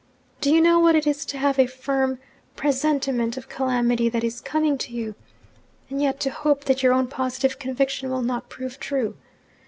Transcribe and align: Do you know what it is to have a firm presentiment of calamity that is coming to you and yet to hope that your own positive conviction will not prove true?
Do 0.39 0.51
you 0.51 0.61
know 0.61 0.79
what 0.79 0.95
it 0.95 1.05
is 1.05 1.25
to 1.27 1.37
have 1.37 1.59
a 1.59 1.67
firm 1.67 2.17
presentiment 2.55 3.37
of 3.37 3.47
calamity 3.47 4.09
that 4.09 4.23
is 4.23 4.41
coming 4.41 4.75
to 4.79 4.91
you 4.91 5.13
and 5.91 6.01
yet 6.01 6.19
to 6.21 6.31
hope 6.31 6.63
that 6.63 6.81
your 6.81 6.91
own 6.91 7.05
positive 7.05 7.59
conviction 7.59 8.09
will 8.09 8.23
not 8.23 8.49
prove 8.49 8.79
true? 8.79 9.15